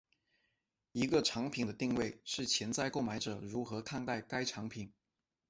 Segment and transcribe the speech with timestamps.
[0.93, 4.91] 一个产品的定位是潜在购买者如何看待该产品。